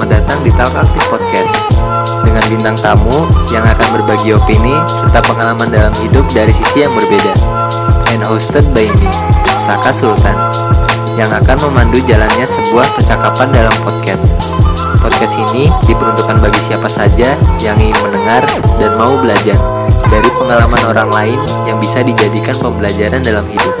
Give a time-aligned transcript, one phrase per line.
[0.00, 1.52] Selamat datang di Talk Aktif Podcast.
[2.24, 7.36] Dengan bintang tamu yang akan berbagi opini serta pengalaman dalam hidup dari sisi yang berbeda.
[8.08, 9.12] And hosted by me,
[9.60, 10.32] Saka Sultan
[11.20, 14.40] Yang akan memandu jalannya sebuah percakapan dalam podcast.
[15.04, 18.40] Podcast ini diperuntukkan bagi siapa saja yang ingin mendengar
[18.80, 19.60] dan mau belajar
[20.08, 23.76] Dari pengalaman orang lain yang bisa dijadikan pembelajaran dalam hidup.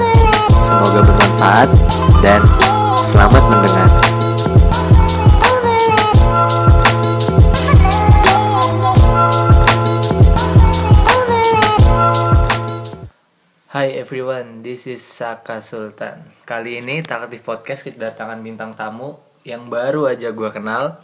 [0.60, 1.72] Semoga bermanfaat
[2.20, 2.44] dan
[3.00, 3.99] selamat mendengar.
[14.10, 16.26] Everyone, this is Saka Sultan.
[16.42, 19.14] Kali ini Takatif Podcast kedatangan bintang tamu
[19.46, 20.98] yang baru aja gue kenal.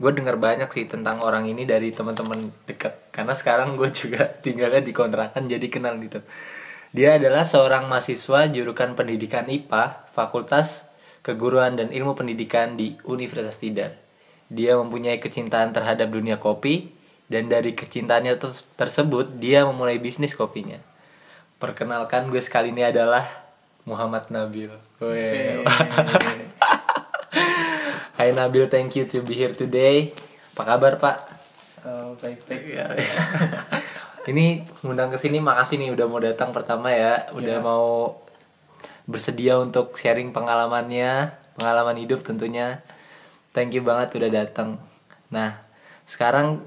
[0.00, 3.12] Gue denger banyak sih tentang orang ini dari teman-teman deket.
[3.12, 6.24] Karena sekarang gue juga tinggalnya di kontrakan jadi kenal gitu.
[6.96, 10.88] Dia adalah seorang mahasiswa jurukan pendidikan IPA, Fakultas
[11.20, 14.00] Keguruan dan Ilmu Pendidikan di Universitas Tidar.
[14.48, 16.88] Dia mempunyai kecintaan terhadap dunia kopi
[17.28, 18.40] dan dari kecintaannya
[18.80, 20.95] tersebut dia memulai bisnis kopinya.
[21.56, 23.24] Perkenalkan gue sekali ini adalah
[23.88, 24.68] Muhammad Nabil.
[25.00, 25.64] Weh.
[28.20, 30.12] Hai Nabil, thank you to be here today.
[30.52, 31.16] Apa kabar Pak?
[31.88, 32.60] Oh, baik-baik.
[32.60, 32.92] Iya.
[34.30, 37.64] ini ngundang ke sini makasih nih udah mau datang pertama ya, udah Iya.
[37.64, 38.20] mau
[39.08, 42.84] bersedia untuk sharing pengalamannya, pengalaman hidup tentunya.
[43.56, 44.76] Thank you banget udah datang.
[45.32, 45.56] Nah,
[46.04, 46.60] sekarang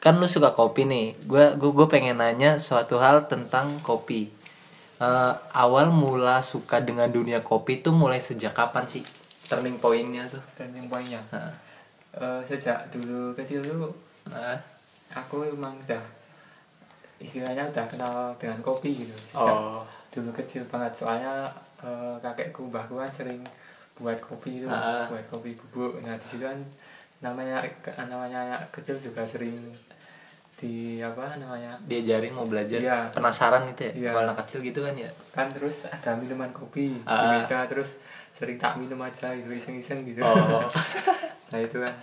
[0.00, 1.06] kan lu suka kopi nih.
[1.28, 4.32] Gua, gua pengen nanya suatu hal tentang kopi.
[5.00, 9.00] Eh, awal mula suka dengan dunia kopi tuh mulai sejak kapan sih?
[9.48, 10.40] Turning pointnya tuh.
[10.56, 11.52] Dan yang poinnya, Nah,
[12.16, 13.88] eh, sejak dulu kecil dulu,
[14.28, 14.60] nah,
[15.16, 16.04] aku emang udah
[17.16, 19.16] istilahnya udah kenal dengan kopi gitu.
[19.16, 19.80] Sejak oh,
[20.12, 21.48] dulu kecil banget, soalnya
[21.80, 23.40] eh, kakekku, mbahku kan sering
[23.96, 25.08] buat kopi itu, Ah.
[25.08, 26.00] buat kopi bubuk.
[26.04, 26.60] Nah di situ kan
[27.24, 27.64] namanya
[28.08, 29.56] namanya anak kecil juga sering
[30.60, 33.08] di apa namanya diajarin mau belajar Iya.
[33.10, 37.08] penasaran gitu ya kalau anak kecil gitu kan ya kan terus ada minuman kopi di
[37.08, 37.32] Ah.
[37.32, 37.96] meja terus
[38.28, 40.60] sering tak minum aja gitu iseng-iseng gitu Oh.
[41.50, 41.96] nah itu kan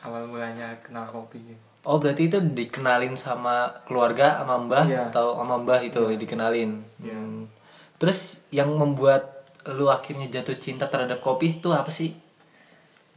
[0.00, 5.08] awal mulanya kenal kopi oh berarti itu dikenalin sama keluarga sama mbah Iya.
[5.08, 7.16] atau sama mbah itu dikenalin Iya.
[7.16, 7.48] Hmm.
[7.96, 12.12] terus yang membuat lu akhirnya jatuh cinta terhadap kopi itu apa sih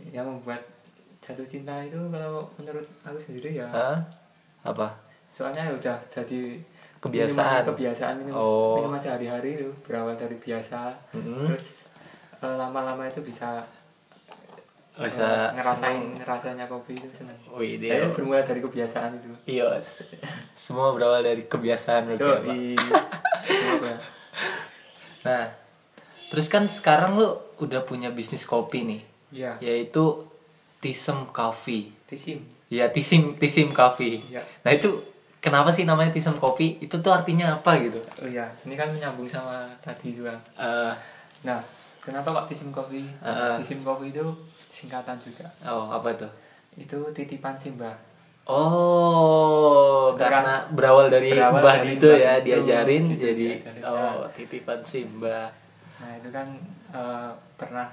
[0.07, 0.63] yang membuat
[1.19, 3.99] jatuh cinta itu kalau menurut aku sendiri ya Hah?
[4.63, 4.87] Apa
[5.27, 6.41] soalnya ya udah jadi
[6.97, 7.61] Kebiasaan.
[7.61, 8.75] minuman- kebiasaan minum Oh.
[8.75, 11.45] minuman sehari-hari itu berawal dari biasa Mm-mm.
[11.47, 11.93] terus
[12.35, 13.61] eh, lama-lama itu bisa
[14.95, 19.29] eh, bisa ngerasain rasanya kopi itu senang Wih, Nah, dia itu bermula dari kebiasaan itu
[19.45, 19.77] iya
[20.53, 22.15] semua berawal dari kebiasaan ya.
[22.17, 22.49] Kenapa?
[25.21, 25.45] nah
[26.27, 29.53] terus kan sekarang lu udah punya bisnis kopi nih Iya.
[29.59, 30.23] yaitu
[30.79, 32.41] Tisem Coffee Tisim.
[32.67, 34.19] Ya Tisim Tisim Coffee.
[34.27, 34.43] Iya.
[34.61, 34.89] Nah itu
[35.37, 36.75] kenapa sih namanya Tisem Coffee?
[36.79, 37.99] Itu tuh artinya apa gitu?
[38.17, 40.35] Oh iya, ini kan menyambung sama tadi juga.
[40.53, 40.93] Eh,
[41.37, 41.61] Nah,
[41.97, 43.05] kenapa Pak Tisim Coffee?
[43.19, 43.55] Ah.
[43.55, 44.25] Tisim Coffee itu
[44.57, 45.45] singkatan juga.
[45.63, 46.31] oh apa tuh?
[46.73, 47.93] Itu titipan Simba.
[48.47, 50.19] Oh Bukan.
[50.19, 53.83] karena berawal dari Berawal mbah dari gitu mbah ya itu, diajarin gitu, jadi diajarin.
[53.85, 55.39] oh titipan Simba.
[55.99, 56.47] Nah, itu kan
[56.89, 57.87] eh, pernah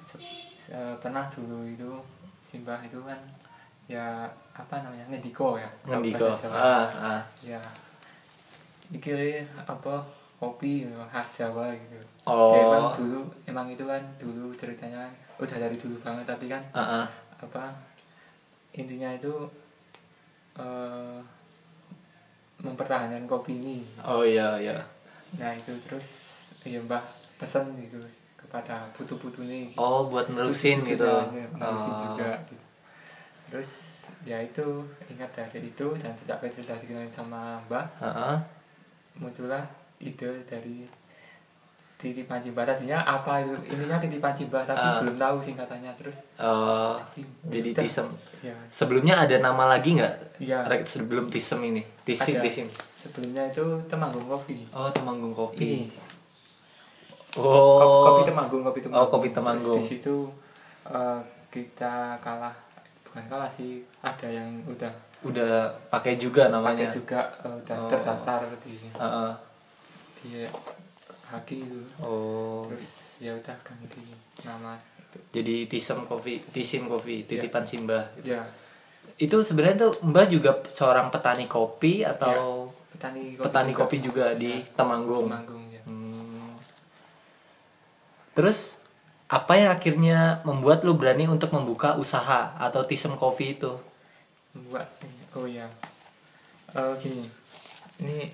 [0.00, 0.22] se-
[0.54, 1.90] se- pernah dulu itu
[2.40, 3.18] Simba itu kan
[3.88, 5.08] ya apa namanya?
[5.08, 5.68] Ngediko ya.
[5.88, 6.52] Jawa.
[6.52, 6.84] Ah,
[7.18, 7.22] ah.
[7.40, 7.58] Ya.
[8.88, 9.96] Iki apa
[10.38, 11.98] kopi gitu, khas Jawa gitu.
[12.22, 12.52] Oh.
[12.54, 16.60] Ya, emang dulu emang itu kan dulu ceritanya kan udah dari dulu banget tapi kan
[16.70, 17.06] Ah, ah.
[17.38, 17.70] apa
[18.70, 19.32] intinya itu
[20.54, 21.18] eh
[22.58, 23.78] mempertahankan kopi ini.
[24.02, 24.76] Oh iya iya.
[25.38, 26.06] Nah itu terus
[26.66, 27.02] ya mbah
[27.38, 28.02] pesen gitu
[28.34, 29.70] kepada putu-putu nih.
[29.78, 31.06] Oh buat nerusin gitu.
[31.54, 31.98] Nerusin Oh.
[32.12, 32.34] juga.
[32.44, 32.64] Gitu.
[33.48, 33.70] Terus
[34.22, 34.64] ya itu
[35.08, 38.36] ingat dari itu dan sejak kecil sudah dikenalin sama mbah Ah, ah.
[39.16, 39.64] muncullah
[39.98, 40.84] ide dari
[41.94, 45.00] titipan Cimba tadinya apa itu ininya titipan Cimba tapi Ah.
[45.00, 47.26] belum tahu singkatannya terus Oh, Tisim.
[47.44, 47.68] jadi.
[47.74, 48.06] Tisem.
[48.38, 50.38] ya Sebelumnya ada nama lagi nggak?
[50.38, 50.62] Iya.
[50.64, 51.82] Rek- Sebelum Tisem ini.
[52.04, 52.44] Tisim ada.
[52.44, 52.68] Tisim.
[52.94, 55.58] sebelumnya itu temanggung kopi Oh Temanggung Kopi.
[55.58, 55.90] Ini.
[57.34, 57.78] Oh.
[57.78, 59.78] kopi, kopi temanggung kopi temanggung Oh, kopi Temanggung.
[59.78, 60.16] Terus di situ
[60.86, 62.54] eh, kita kalah
[63.18, 66.86] bukan kalah sih ada yang udah Udah pakai juga pakai namanya.
[66.86, 67.90] juga eh, udah Oh.
[67.90, 69.32] terdaftar di Heeh.
[70.14, 70.30] di
[71.26, 72.62] Haki itu Oh.
[72.64, 78.06] terus ya udah ganti nama itu Jadi Tisem Kopi, Tisim Kopi, titipan Simba.
[78.22, 78.46] ya
[79.18, 83.80] Itu sebenarnya tuh Mbak juga seorang petani kopi atau petani kopi petani juga.
[83.82, 85.26] kopi juga di Ya, Temanggung.
[85.26, 86.54] Temanggung ya Hmm.
[88.32, 88.77] Terus
[89.28, 93.72] apa yang akhirnya membuat lu berani untuk membuka usaha atau Tisem Coffee itu?
[94.72, 94.88] Buat
[95.36, 95.68] oh ya
[96.68, 97.24] Eh, gini.
[98.04, 98.28] Ini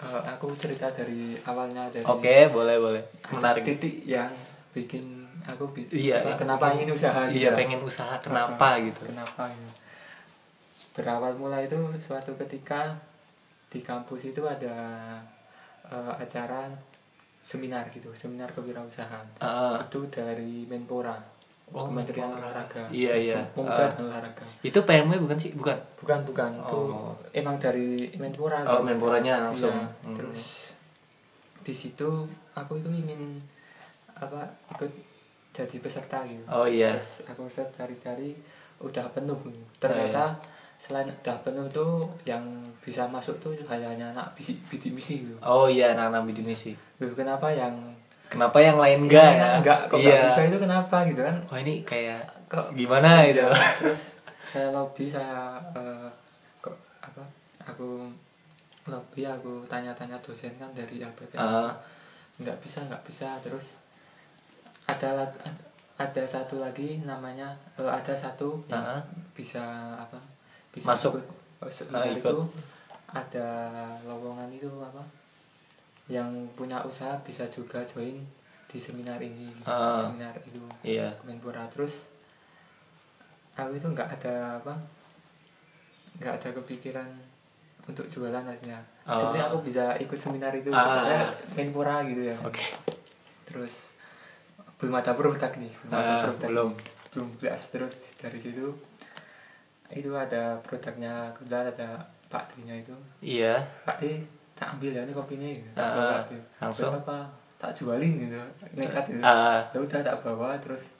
[0.00, 3.02] eh, aku cerita dari awalnya dari oke boleh boleh.
[3.32, 3.64] Menarik.
[3.64, 4.28] titik yang
[4.76, 6.36] bikin aku Iya, apa, iya.
[6.40, 7.56] kenapa ingin usaha gitu iya lah.
[7.60, 9.00] pengen usaha kenapa gitu.
[9.04, 9.72] kenapa gitu
[10.96, 12.96] berawal mula itu suatu ketika
[13.68, 14.76] di kampus itu ada
[15.84, 16.72] eh, acara
[17.44, 21.20] seminar gitu seminar kewirausahaan Ah, itu dari Menpora
[21.66, 22.28] Oh, Kementerian.
[22.30, 23.40] Olahraga Iya, iya.
[23.50, 23.88] Pemuda Ah.
[23.88, 27.12] dan Olahraga itu PMW bukan sih bukan bukan bukan itu Oh.
[27.30, 28.84] emang dari Menpora oh gitu.
[28.86, 30.14] Menporanya langsung Iya, Hmm.
[30.14, 30.72] terus
[31.60, 32.08] di situ
[32.52, 33.40] aku itu ingin
[34.14, 34.92] apa ikut
[35.50, 38.36] jadi peserta gitu oh iya terus aku set cari-cari
[38.78, 39.64] udah penuh gitu.
[39.80, 40.36] ternyata
[40.84, 42.44] selain udah penuh tuh yang
[42.84, 45.32] bisa masuk tuh hanya hanya anak bidik, bidik misi gitu.
[45.40, 46.76] Oh iya anak-anak bidik misi.
[47.00, 47.72] Loh, kenapa yang
[48.28, 49.32] kenapa yang lain enggak?
[49.32, 51.36] Ya enggak kok iya nggak bisa itu kenapa gitu kan?
[51.48, 52.20] Oh ini kayak
[52.52, 53.40] kok gimana gitu?
[53.40, 54.12] Ya, terus
[54.44, 56.08] saya lobby saya eh,
[56.60, 57.24] kok apa
[57.64, 58.12] aku
[58.84, 61.72] lobby aku tanya-tanya dosen kan dari LPPM Ah.
[62.36, 63.32] nggak bisa nggak bisa.
[63.40, 63.80] Terus
[64.84, 65.24] ada
[65.96, 69.00] ada satu lagi namanya eh, ada satu yang Ah.
[69.32, 69.64] bisa
[69.96, 70.20] apa
[70.74, 71.16] bisa Masuk.
[71.16, 71.26] ikut,
[71.60, 72.34] oh, se- Ah, itu
[73.08, 73.48] ada
[74.02, 74.98] lowongan itu apa
[76.06, 78.18] yang punya usaha bisa juga join
[78.66, 80.02] di seminar ini Ah.
[80.04, 82.10] seminar itu iya Kemenpora terus
[83.54, 84.74] aku itu nggak ada apa
[86.16, 87.06] nggak ada kepikiran
[87.84, 89.14] untuk jualan akhirnya Oh.
[89.14, 90.82] sebenarnya aku bisa ikut seminar itu Ah.
[90.82, 91.22] misalnya
[91.54, 92.64] Menpora gitu ya oke
[93.44, 93.94] terus
[94.76, 96.70] belum ada produk nih belum ada produk belum.
[97.14, 98.74] belum jelas terus dari situ
[99.94, 101.88] itu ada produknya kebetulan ada
[102.26, 102.94] Pak D-nya itu.
[103.20, 103.62] Iya.
[103.86, 104.18] Pak D
[104.52, 106.90] tak ambil ya ini kopinya gitu tak Ah, bawa gitu langsung?
[106.90, 107.18] "Buat apa?
[107.58, 108.38] Tak jualin gitu.
[108.74, 110.94] Nekat gitu ya udah tak bawa terus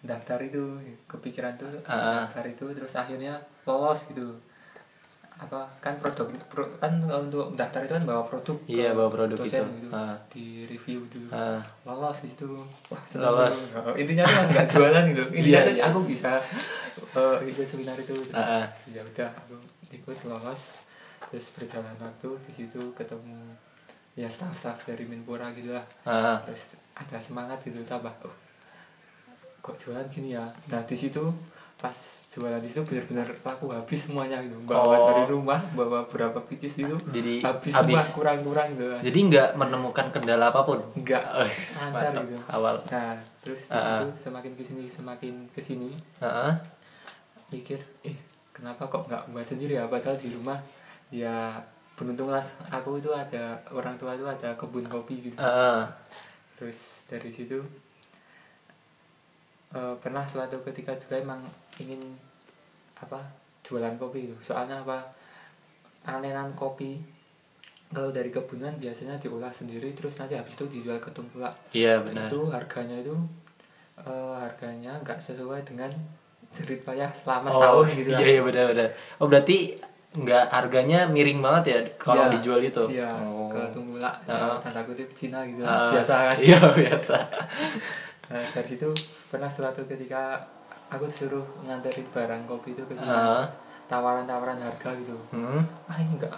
[0.00, 0.62] daftar itu
[1.06, 2.26] kepikiran tuh Ah.
[2.26, 4.34] daftar itu terus akhirnya lolos gitu
[5.42, 9.58] apa kan produk pro- kan untuk daftar itu kan bawa produk Iya, bawa produk itu.
[9.58, 10.14] gitu Ah.
[10.28, 11.58] di review dulu Ah.
[11.84, 12.46] lolos di situ
[12.86, 13.56] wah Lolos.
[13.68, 13.90] gitu.
[13.98, 15.84] intinya tuh nggak jualan gitu intinya Iya, tuh iya.
[15.84, 16.30] aku bisa
[17.12, 18.62] eh, ikut seminar itu terus ah.
[18.86, 19.54] ya udah aku
[19.90, 20.86] ikut lolos
[21.24, 23.38] terus berjalan waktu di situ ketemu
[24.12, 26.38] ya staff-staff dari Menpora gitu lah Ah.
[26.40, 28.34] terus ada semangat gitu tambah oh,
[29.60, 31.22] kok jualan gini ya nah di situ
[31.82, 31.98] pas
[32.30, 34.54] jualan di situ benar-benar laku habis semuanya gitu.
[34.62, 35.06] Bawa Oh.
[35.10, 37.92] dari rumah bawa berapa pieces itu Jadi habis, habis.
[37.92, 38.86] semua kurang-kurang gitu.
[39.02, 40.78] Jadi nggak menemukan kendala apa pun?
[40.94, 42.40] Enggak Oh, lancar gitu.
[42.48, 42.76] Awal.
[42.88, 43.12] Nah
[43.42, 45.90] terus di situ semakin ke sini semakin ke sini
[46.20, 46.54] Ah,
[47.50, 48.16] mikir eh
[48.48, 49.84] kenapa kok nggak buat sendiri ya?
[49.84, 50.56] Padahal di rumah
[51.10, 51.58] ya
[51.92, 52.40] beruntunglah
[52.70, 55.36] aku itu ada orang tua itu ada kebun kopi gitu.
[55.36, 55.84] Ah,
[56.54, 57.60] terus dari situ
[59.72, 61.40] eh, pernah suatu ketika juga emang
[61.78, 62.00] ingin
[62.96, 63.18] apa
[63.62, 65.02] jualan kopi itu soalnya apa
[66.04, 66.98] anenan kopi
[67.88, 72.26] kalau dari kebunan biasanya diolah sendiri terus nanti habis itu dijual ke tengkulak iya benar.
[72.26, 73.12] Itu harganya itu
[73.98, 75.92] eh, harganya nggak sesuai dengan
[76.48, 78.86] jerit payah selama oh setahun gitu iya iya benar benar.
[79.18, 79.76] Oh berarti
[80.12, 82.32] nggak harganya miring banget ya kalau Iya.
[82.36, 83.48] dijual itu iya oh.
[83.48, 84.60] ke tengkulak Ah.
[84.60, 86.36] tanda kutip Cina gitu Ah, biasa kan?
[86.36, 87.16] Iya biasa
[88.32, 88.88] Nah, dari situ
[89.28, 90.40] pernah suatu ketika
[90.88, 93.12] aku disuruh nganterin barang kopi itu ke sini.
[93.12, 93.44] Ah.
[93.84, 95.12] Tawaran-tawaran harga gitu.
[95.36, 95.60] hmm.
[95.84, 96.32] Ah ini enggak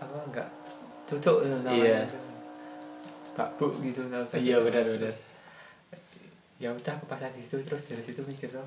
[0.00, 0.48] apa enggak
[1.04, 2.08] cocok gitu namanya.
[2.08, 2.18] Iya.
[3.36, 5.12] Pak Bu gitu nah, Iya, benar, benar.
[6.56, 8.64] Ya udah aku pasang di situ terus dari situ mikir loh.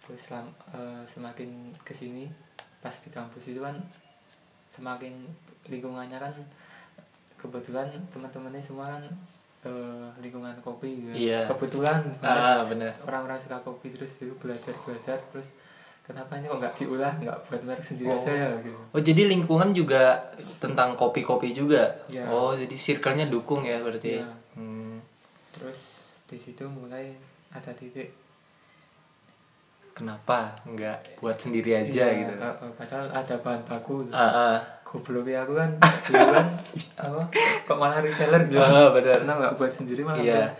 [0.00, 2.24] Terus selam, eh, semakin ke sini
[2.80, 3.76] pas di kampus itu kan
[4.72, 5.12] semakin
[5.68, 6.34] lingkungannya kan
[7.36, 9.04] kebetulan teman-temannya semua kan
[9.62, 11.14] eh, lingkungan kopi gitu.
[11.14, 11.46] Iya.
[11.46, 15.54] Kebetulan ah benar orang-orang suka kopi terus dulu belajar belajar terus
[16.02, 18.18] kenapa ini kok nggak diolah nggak buat merek sendiri Oh.
[18.18, 20.18] aja ya gitu Oh jadi lingkungan juga
[20.58, 21.94] tentang kopi-kopi juga.
[22.06, 22.26] Iya.
[22.26, 24.18] Oh jadi circle-nya dukung ya berarti.
[24.18, 24.26] Iya.
[24.52, 24.98] Hmm.
[25.52, 25.80] terus
[26.26, 27.14] di situ mulai
[27.48, 28.10] ada titik
[29.92, 32.32] Kenapa nggak buat sendiri aja Iya, gitu?
[32.34, 34.16] eh, padahal ada bahan baku gitu.
[34.16, 34.56] Ah, ah.
[34.92, 36.46] Goblok ya aku kan dulu kan
[36.98, 37.22] apa
[37.64, 39.16] kok malah reseller gitu Ah, benar.
[39.16, 40.52] karena nggak buat sendiri malah untung.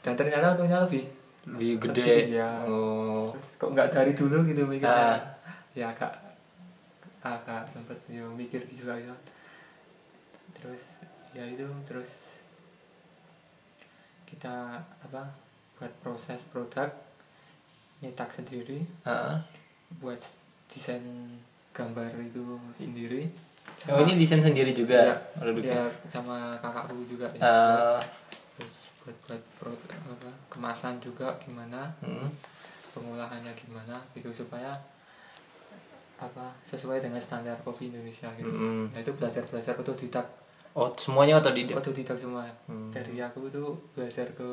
[0.00, 1.04] dan ternyata untungnya lebih
[1.40, 2.04] Lebih gede.
[2.04, 2.50] Lebih, iya.
[2.64, 3.32] Oh.
[3.32, 5.18] terus kok nggak dari dulu gitu mikirnya Ah.
[5.72, 6.12] ya agak
[7.20, 9.16] agak sempet ya mikir gitu gitu
[10.52, 12.38] terus ya itu terus
[14.24, 15.34] kita apa
[15.74, 16.88] buat proses produk
[17.98, 19.42] nyetak sendiri Ah.
[19.96, 20.20] buat
[20.68, 21.02] desain
[21.72, 22.44] gambar itu
[22.76, 23.26] sendiri
[23.82, 25.72] Oh ini desain sendiri juga ya, produknya.
[25.74, 28.00] ya sama kakakku juga ya Ah,
[28.52, 32.28] terus buat buat pro, apa, kemasan juga gimana Hmm.
[32.90, 34.68] pengolahannya gimana gitu supaya
[36.18, 38.92] apa sesuai dengan standar kopi Indonesia gitu Mm-mm.
[38.92, 40.26] nah itu belajar belajar otodidak
[40.70, 41.74] Oh, semuanya otodidak.
[41.76, 42.92] otodidak semua Hmm.
[42.92, 44.50] dari aku tuh belajar ke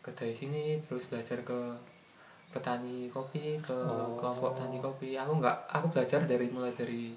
[0.00, 1.58] kedai sini terus belajar ke
[2.48, 4.16] petani kopi ke Oh.
[4.16, 7.12] kelompok tani kopi aku nggak aku belajar dari mulai dari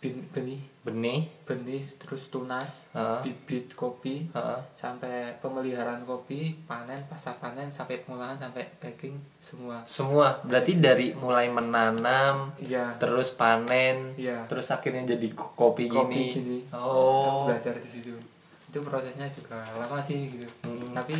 [0.00, 1.28] bin- benih Benih.
[1.44, 3.20] benih terus tunas Heeh.
[3.22, 4.60] bibit kopi Heeh.
[4.74, 10.40] sampai pemeliharaan kopi panen pasca panen sampai pengolahan sampai packing semua Semua.
[10.42, 14.44] Berarti dari mulai menanam, iya terus panen, Iya.
[14.46, 15.94] terus akhirnya jadi ko- kopi gini.
[15.94, 17.44] kopi gini Oh.
[17.44, 18.16] Aku belajar di situ
[18.64, 20.94] itu prosesnya juga lama sih gitu Hmm.
[20.94, 21.18] tapi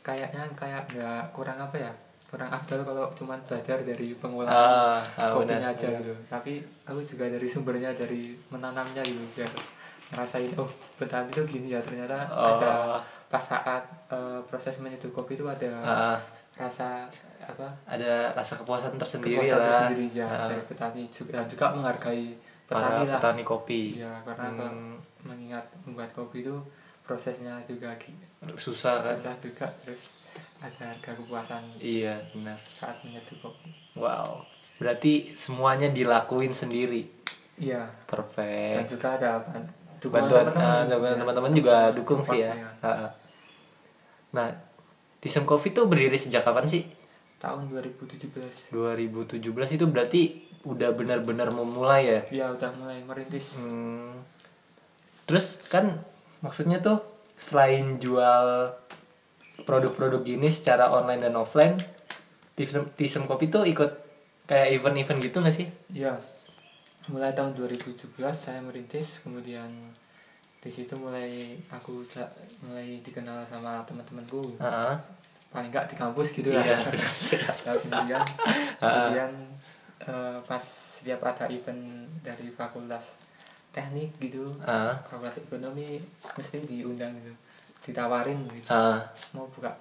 [0.00, 1.92] kayaknya kayak nggak kurang apa ya
[2.28, 4.68] kurang afdal kalau cuman belajar dari Ah, pengolahan
[5.16, 5.98] ah, kopinya benar, aja benar.
[5.98, 6.52] gitu tapi
[6.84, 9.48] aku juga dari sumbernya dari menanamnya gitu biar
[10.08, 12.56] ngerasain oh petani itu gini ya ternyata Oh.
[12.56, 16.18] ada pas saat eh, proses menyeduh kopi itu ada Ah,
[16.54, 17.08] rasa
[17.40, 19.66] apa ada rasa kepuasan tersendiri kepuasan lah.
[19.66, 22.26] tersendiri ya Ah, dari petani juga, dan juga menghargai
[22.66, 23.82] para petani lah petani kopi.
[23.96, 25.00] ya karena Hmm.
[25.22, 26.56] mengingat membuat kopi itu
[27.02, 27.96] prosesnya juga
[28.54, 29.16] Susah kan?
[29.16, 30.17] susah juga terus
[30.58, 32.58] ada harga kepuasan Iya, benar.
[32.64, 34.42] saat menyeduh kopi Wow.
[34.76, 37.06] Berarti semuanya dilakuin sendiri.
[37.56, 38.86] iya dan Perfect.
[38.88, 39.50] juga ada apa
[39.98, 41.10] Bantuan teman-teman juga.
[41.16, 42.54] teman-teman juga dukung sih ya.
[42.78, 43.10] Ah.
[44.30, 44.54] Nah,
[45.18, 46.86] Tisem Coffee tuh berdiri sejak kapan sih?
[47.36, 49.38] tahun 2017 2017
[49.72, 50.22] itu berarti
[50.64, 52.20] udah benar-benar memulai ya.
[52.32, 54.10] ya udah mulai merintis Hmm.
[55.22, 56.02] Terus kan
[56.40, 56.98] maksudnya tuh
[57.34, 58.70] selain jual
[59.62, 61.74] produk-produk gini secara online dan offline,
[62.54, 63.90] Tisem, Tisem Coffee tuh ikut
[64.48, 65.68] kayak event-event gitu gak sih?
[65.92, 66.16] ya
[67.08, 69.68] mulai tahun 2017 saya merintis kemudian
[70.60, 72.04] di situ mulai aku
[72.60, 74.94] mulai dikenal sama teman-temanku Heeh.
[75.48, 76.76] paling nggak di kampus gitu lah Iya.
[76.84, 78.22] Nah, kemudian
[78.76, 79.30] kemudian
[80.04, 83.16] eh, pas setiap ada event dari fakultas
[83.72, 84.92] teknik gitu Heeh.
[85.08, 85.96] fakultas ekonomi
[86.36, 87.32] mesti diundang gitu
[87.88, 89.00] ditawarin gitu Heeh.
[89.32, 89.72] mau buka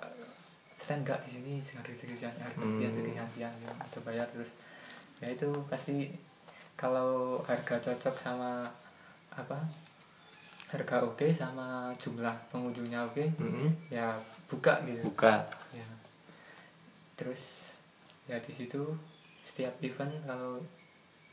[0.74, 2.98] stand nggak di sini harga sekian harga sekian Hmm.
[2.98, 3.74] sekian sekian gitu.
[3.76, 4.52] atau bayar terus
[5.18, 6.14] ya itu pasti
[6.74, 8.64] kalau harga cocok sama
[9.32, 9.58] apa
[10.68, 13.70] harga oke sama jumlah pengunjungnya oke Mm-mm.
[13.90, 14.14] ya
[14.46, 15.42] buka gitu Buka.
[15.72, 15.88] ya
[17.16, 17.74] terus
[18.26, 18.82] ya di situ
[19.42, 20.60] setiap event kalau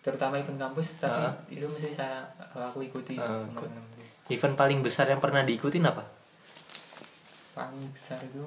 [0.00, 1.34] terutama event kampus tapi Ah.
[1.46, 3.68] itu mesti saya aku ikuti Ah, sama ikut.
[3.68, 4.06] teman-teman.
[4.26, 6.00] Event paling besar yang pernah diikutin apa?
[7.54, 8.42] Paling besar itu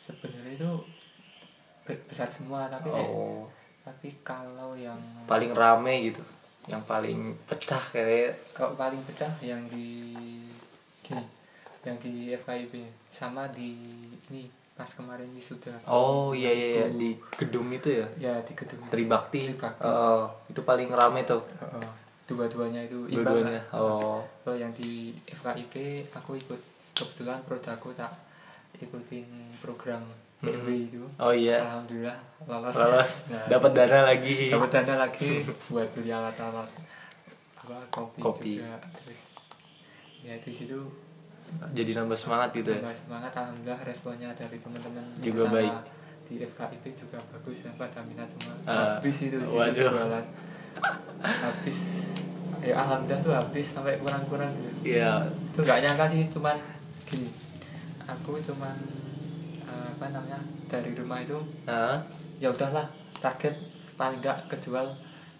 [0.00, 0.72] sebenarnya itu
[1.84, 3.46] be- besar semua tapi Oh,
[3.82, 6.22] tapi kalau yang paling rame gitu.
[6.66, 10.10] Yang paling pecah kayak kalau paling pecah yang di
[11.00, 11.22] gini
[11.84, 12.74] yang di FKIP
[13.08, 13.70] sama di
[14.26, 18.06] ini pas kemarin wisuda Oh iya iya iya di gedung itu ya.
[18.18, 19.46] ya di gedung Tribakti.
[19.46, 19.86] Tribakti.
[19.86, 21.40] Oh, itu paling rame tuh.
[21.56, 21.86] Heeh.
[22.26, 23.62] dua-duanya itu Dua-duanya.
[23.70, 24.18] Oh.
[24.42, 25.74] kalau yang di FKIP
[26.10, 26.58] aku ikut
[26.96, 28.08] kebetulan produkku tak
[28.74, 30.00] ikutin program
[30.38, 31.60] PW itu Oh iya.
[31.60, 34.48] alhamdulillah lolos Lolos Nah, dapat dana lagi.
[34.48, 36.68] dapat dana lagi buat beli alat-alat
[37.58, 38.52] apa kopi, Kopi.
[38.56, 39.36] juga terus
[40.20, 40.80] ya di situ
[41.46, 42.78] Jadi nambah semangat gitu ya.
[42.80, 45.74] tambah semangat alhamdulillah responnya dari teman-teman Juga baik.
[46.26, 49.78] di FKIP juga bagus ya pada minat semua Ah, habis itu waduh.
[49.84, 50.24] jualan
[51.22, 51.78] habis
[52.60, 55.22] ya alhamdulillah tuh habis sampai kurang-kurang gitu Iya.
[55.48, 56.56] itu nggak nyangka sih cuman
[57.06, 57.30] gini
[58.02, 58.76] aku cuman
[59.62, 61.98] eh, apa namanya dari rumah itu Nah,
[62.36, 62.86] ya udahlah
[63.16, 63.54] target
[63.94, 64.86] paling nggak kejual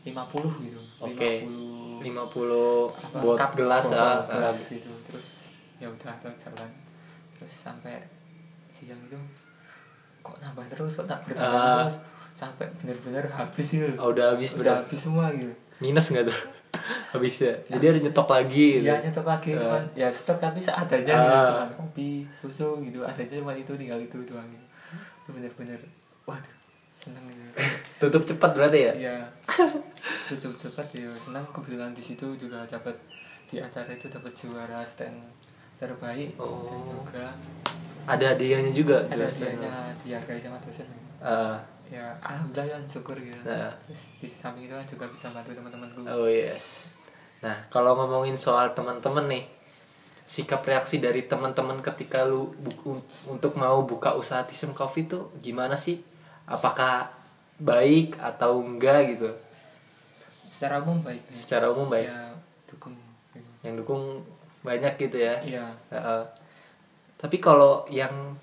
[0.02, 1.44] 50 gitu Oke.
[1.44, 5.28] 50 50 apa, buat cup, gelas ah, gelas gitu terus
[5.76, 6.70] ya udah terus jalan
[7.34, 8.00] terus sampai
[8.66, 9.18] siang itu
[10.22, 11.74] kok nambah terus kok tak bertambah Ah.
[11.82, 11.96] terus
[12.32, 13.88] sampai bener-bener habis gitu.
[13.96, 14.80] Oh, udah habis udah berapa?
[14.84, 16.38] habis semua gitu Minus nggak tuh?
[17.16, 17.54] Habisnya.
[17.66, 18.86] Jadi harus nyetok lagi gitu.
[18.86, 19.58] ya nyetok lagi Ah.
[19.58, 21.22] cuman ya stok tapi seadanya Ah.
[21.22, 24.66] gitu cuman kopi susu gitu adanya cuma itu tinggal itu doang gitu
[25.22, 25.80] itu bener-bener
[26.22, 26.54] waduh
[26.96, 27.44] seneng gitu
[27.98, 28.92] Tutup cepat berarti ya?
[28.94, 29.16] Iya.
[30.26, 32.92] Tutup cepat ya senang kebetulan di situ juga dapat
[33.46, 35.16] di acara itu dapat juara stand
[35.76, 36.66] terbaik Oh.
[36.66, 37.26] dan juga
[38.06, 39.02] Ada hadiahnya juga.
[39.04, 40.86] ada hadiahnya dihargai sama dosen.
[41.18, 41.56] Ah,
[41.86, 43.38] Ya alhamdulillah ya syukur gitu.
[43.42, 43.70] Nah.
[43.80, 46.02] Terus di samping itu kan juga bisa bantu teman-temanku.
[46.02, 46.90] oh yes.
[47.46, 49.44] Nah, kalau ngomongin soal teman-teman nih,
[50.26, 52.98] sikap reaksi dari teman-teman ketika lu buku,
[53.30, 56.02] untuk mau buka usaha Tisem Coffee tuh gimana sih?
[56.50, 57.06] Apakah
[57.62, 59.30] baik atau enggak gitu?
[60.50, 61.22] Secara umum baik.
[61.30, 61.38] nih.
[61.38, 62.10] Secara umum baik.
[62.10, 62.34] Ya
[62.66, 62.98] dukung.
[63.30, 63.50] gitu.
[63.62, 64.02] Yang dukung
[64.66, 65.38] banyak gitu ya.
[65.46, 65.66] Iya.
[65.94, 66.22] Heeh.
[67.16, 68.36] tapi kalau yang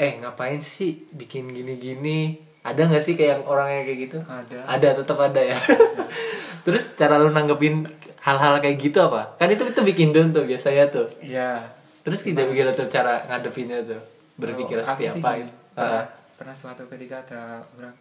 [0.00, 4.88] eh ngapain sih bikin gini-gini ada nggak sih kayak yang orangnya kayak gitu ada ada
[4.96, 5.58] tetap ada ya
[6.64, 7.84] terus cara lu nanggepin
[8.22, 9.34] hal-hal kayak gitu apa?
[9.36, 11.06] Kan itu itu bikin down tuh biasanya tuh.
[11.22, 11.66] Ya
[12.02, 14.02] terus kita pikir tuh cara ngadepinnya tuh
[14.34, 15.50] berpikir aku seperti apa gitu.
[15.72, 17.42] pernah, Ah, pernah suatu ketika ada
[17.78, 17.94] orang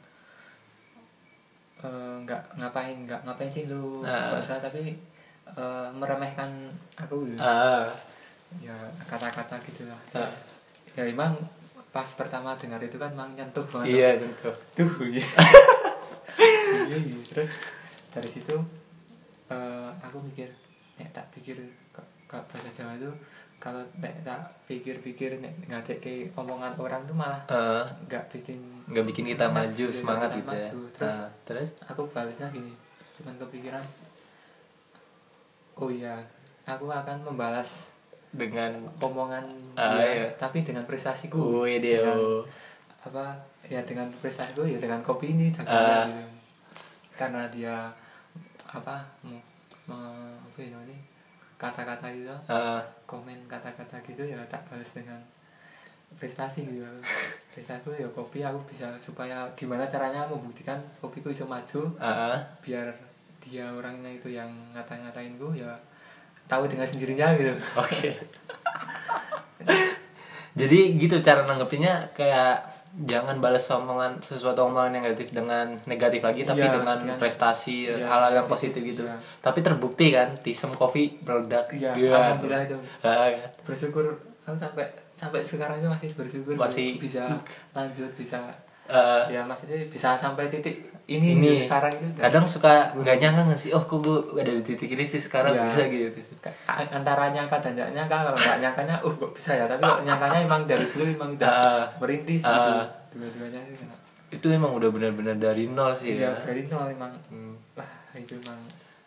[1.82, 4.98] eh, nggak ngapain nggak ngapain sih lu bahasa tapi
[5.46, 6.50] eh, meremehkan
[6.98, 7.38] aku gitu.
[7.38, 7.86] ah,
[8.58, 8.74] ya
[9.06, 10.00] kata-kata gitulah.
[10.10, 10.34] Terus
[10.98, 11.38] ya emang
[11.92, 13.88] pas pertama dengar itu kan emang nyentuh banget.
[13.92, 15.22] Iya tentu tuh iya.
[16.90, 17.20] Iya iya.
[17.30, 17.52] terus
[18.10, 18.56] dari situ
[19.52, 20.48] eh, aku mikir
[20.96, 21.60] nek tak pikir
[22.26, 23.12] ke bahasa Jawa itu
[23.58, 29.06] kalau nek tak pikir-pikir nek ngadek ke omongan orang tuh malah Ah, nggak bikin nggak
[29.06, 30.80] bikin kita semangat, maju iya, semangat kita gitu ya maju.
[30.92, 32.74] terus Ah, terus aku balasnya gini
[33.12, 33.84] cuman kepikiran
[35.76, 36.16] oh iya
[36.64, 37.92] aku akan membalas
[38.32, 39.44] dengan omongan
[39.76, 40.28] Ah, dia iya.
[40.34, 42.48] tapi dengan prestasiku Wih dia Dengan-
[43.02, 43.26] apa
[43.66, 45.66] ya dengan prestasiku ya dengan kopi ini gitu.
[47.12, 47.90] karena dia
[48.72, 49.44] apa me-
[49.92, 50.98] apa ya namanya?
[51.60, 55.20] Kata-kata itu ah, komen kata-kata gitu ya tak balas dengan
[56.16, 56.88] prestasi gitu.
[57.52, 61.92] Prestasiku ya kopi aku bisa supaya gimana caranya membuktikan kopiku bisa maju.
[62.00, 62.88] Ah, biar
[63.44, 65.74] dia orangnya itu yang ngata-ngatain gue ya
[66.48, 67.52] tahu dengan sendirinya gitu.
[67.76, 68.16] Oke.
[70.60, 72.60] Jadi gitu cara nanggepinnya kayak
[72.94, 78.04] jangan balas omongan sesuatu omongan negatif dengan negatif lagi tapi Iya, dengan dengan- prestasi iya,
[78.04, 79.16] hal-hal yang positif, gitu iya.
[79.40, 82.12] tapi terbukti kan Tisem Coffee meledak Iya, Iya.
[82.12, 82.76] alhamdulillah itu.
[83.00, 83.48] Ah, kan?
[83.64, 84.04] bersyukur
[84.42, 87.24] aku sampai sampai sekarang itu masih bersyukur Masih- bisa
[87.76, 88.44] lanjut bisa
[88.92, 91.56] Ah, ya maksudnya bisa sampai titik ini, ini.
[91.58, 92.20] sekarang itu.
[92.20, 95.56] Kadang suka nggak nyangka nggak sih oh kok gue ada di titik ini sih sekarang?
[95.56, 95.64] Iya.
[95.64, 96.20] bisa gitu
[96.68, 99.66] antara nyangka dan nggak nyangka kalau nggak nyangkanya uh kok bisa ya?
[99.66, 101.84] Tapi kalau nyangkanya emang dari dulu emang udah Ah.
[101.98, 102.52] merintis Ah.
[102.52, 102.72] gitu
[103.18, 103.84] dua-duanya itu
[104.32, 106.40] itu emang udah benar-benar dari nol sih iya ya.
[106.42, 107.12] dari nol emang.
[107.28, 107.56] Hmm.
[107.76, 108.60] wah itu emang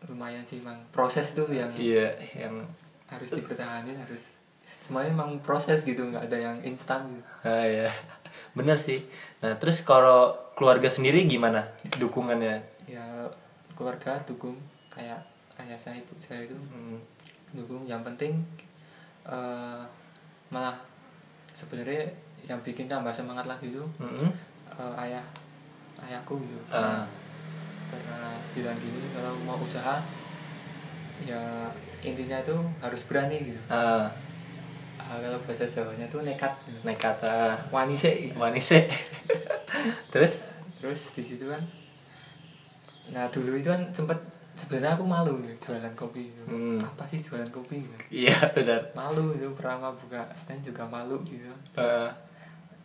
[0.05, 2.61] lumayan sih emang proses tuh yang iya yang
[3.09, 4.37] harus dipertahankan harus
[4.77, 7.25] semuanya emang proses gitu nggak ada yang instan gitu.
[7.40, 7.88] Ah, ya
[8.53, 9.01] bener sih
[9.44, 11.61] nah terus kalau keluarga sendiri gimana
[11.94, 13.04] dukungannya ya
[13.76, 14.57] keluarga dukung
[14.88, 15.20] kayak
[15.61, 16.96] ayah saya ibu saya itu Hmm.
[17.52, 18.40] dukung yang penting
[19.24, 19.83] eh,
[20.48, 20.80] malah
[21.52, 22.09] sebenarnya
[22.42, 24.33] yang bikin tambah semangat lagi itu Mm-mm.
[24.72, 25.24] eh, ayah
[26.00, 27.04] ayahku gitu Ah.
[27.87, 28.18] karena
[28.50, 30.00] bilang gini kalau mau usaha
[31.22, 31.68] ya
[32.00, 34.09] intinya itu harus berani gitu Ah,
[35.16, 38.37] kalau bahasa Jawanya tuh nekat nekat ah, wani sih gitu.
[38.37, 38.70] manis
[40.12, 40.46] terus?
[40.79, 41.62] Terus di situ kan?
[43.11, 44.16] Nah dulu itu kan sempet
[44.55, 46.22] sebenarnya aku malu nih jualan kopi.
[46.24, 46.42] Gitu.
[46.46, 46.79] Hmm.
[46.79, 47.83] apa sih jualan kopi?
[47.83, 47.96] Gitu
[48.27, 48.81] iya benar.
[48.92, 51.50] Malu itu pertama buka stand juga malu gitu.
[51.74, 52.11] Ah,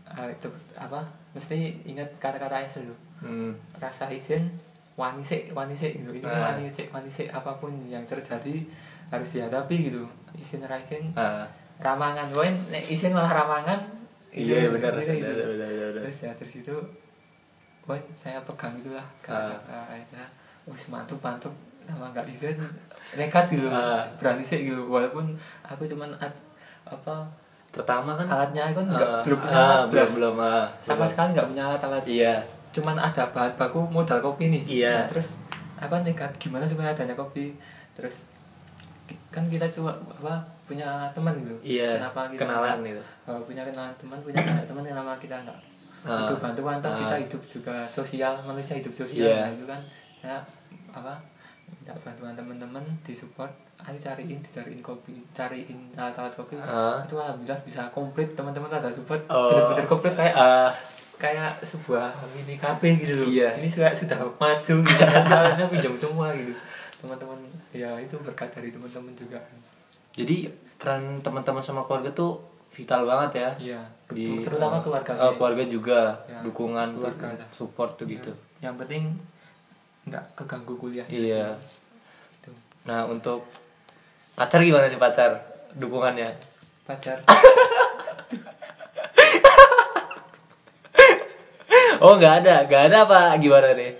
[0.09, 2.95] Ah, itu apa mesti ingat kata-kata ayah dulu.
[3.19, 3.51] Hmm.
[3.77, 4.49] rasa izin
[4.97, 6.09] wani sih wani sih gitu.
[6.09, 6.49] Ini Ah.
[6.51, 8.65] wani sih wani sih apa pun yang terjadi
[9.07, 10.03] harus dihadapi gitu.
[10.33, 11.45] Izin ra izin Ah,
[11.79, 12.27] ramangan.
[12.67, 13.79] Nek izin malah ramangan
[14.29, 15.25] iya itu- benar itu- benar itu.
[15.25, 16.01] benar benar benar.
[16.01, 16.75] terus ya dari situ
[17.81, 19.49] poin saya pegang itulah Ah.
[19.49, 20.21] kata ayahnya
[20.63, 21.49] wis mantap mantap
[21.81, 22.53] sama nggak izin
[23.15, 24.05] nekat gitu Ah.
[24.15, 24.85] berani sih gitu.
[24.85, 26.43] Walaupun aku cuman ad-
[26.85, 27.25] apa
[27.69, 28.25] pertama kan?
[28.27, 31.09] alatnya aku nggak ah, belum punya ah, alat belum belum ah, sama belum.
[31.09, 32.03] sekali nggak punya alat alat.
[32.05, 32.35] Iya.
[32.69, 34.63] Cuman ada bahan baku modal kopi nih.
[34.67, 34.93] Iya.
[34.95, 35.41] Nah, terus
[35.75, 37.57] aku kan nekat gimana supaya adanya kopi.
[37.91, 38.29] Terus
[39.27, 40.37] kan kita cuma apa
[40.69, 44.83] punya teman gitu iya kenapa kita kenalan itu uh, punya kenalan teman punya banyak teman
[44.85, 45.59] kenapa kita nggak
[45.99, 46.23] Ah.
[46.23, 46.97] butuh bantuan toh Ah.
[46.97, 49.35] kita hidup juga sosial manusia hidup sosial Iya.
[49.41, 49.81] Nah, itu kan
[50.19, 50.37] ya
[50.89, 51.13] apa
[51.67, 57.03] minta bantuan teman-teman di support ayo cariin dicariin kopi cariin alat-alat kopi Ah.
[57.03, 59.51] itu alhamdulillah bisa komplit teman-teman ada support Oh.
[59.51, 60.71] bener-bener komplit kayak Ah,
[61.17, 63.27] kayak sebuah mini kafe gitu loh.
[63.27, 63.59] Iya.
[63.59, 65.03] Ini juga sudah maju gitu.
[65.03, 66.55] Alatnya pinjam semua gitu.
[66.95, 67.35] Teman-teman
[67.69, 69.35] ya itu berkat dari teman-teman juga.
[70.19, 70.37] Jadi
[70.75, 73.81] peran teman-teman sama keluarga tuh vital banget ya Iya.
[74.09, 75.11] di terutama keluarga.
[75.17, 75.37] Oh, sih.
[75.37, 77.33] keluarga juga Ya, dukungan keluarga.
[77.33, 78.29] tuh, support tuh gitu
[78.59, 79.03] Yang penting
[80.05, 81.05] nggak keganggu kuliah.
[81.07, 81.53] iya
[82.35, 82.51] Itu.
[82.83, 83.45] nah untuk
[84.33, 85.39] pacar gimana nih pacar
[85.73, 86.33] dukungannya
[86.83, 87.21] Pacar.
[91.99, 93.93] oh nggak ada nggak ada apa gimana nih